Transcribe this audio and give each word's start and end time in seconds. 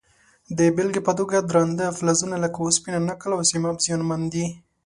د 0.57 0.59
بیلګې 0.75 1.01
په 1.07 1.13
توګه 1.19 1.37
درانده 1.49 1.85
فلزونه 1.97 2.35
لکه 2.43 2.57
وسپنه، 2.61 2.99
نکل 3.09 3.31
او 3.35 3.41
سیماب 3.51 3.75
زیانمن 3.85 4.21
دي. 4.33 4.45